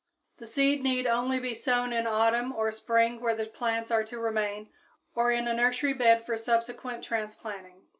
The 0.37 0.47
seed 0.47 0.81
need 0.81 1.05
only 1.05 1.39
be 1.39 1.53
sown 1.53 1.93
in 1.93 2.07
autumn 2.07 2.51
or 2.55 2.71
spring 2.71 3.21
where 3.21 3.35
the 3.35 3.45
plants 3.45 3.91
are 3.91 4.03
to 4.05 4.17
remain 4.17 4.69
or 5.13 5.31
in 5.31 5.47
a 5.47 5.53
nursery 5.53 5.93
bed 5.93 6.25
for 6.25 6.39
subsequent 6.39 7.03
transplanting. 7.03 7.83